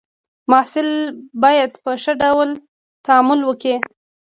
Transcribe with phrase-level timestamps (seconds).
[0.49, 0.87] محصل
[1.43, 2.49] باید په ښه ډول
[3.05, 3.75] تعامل وکړي.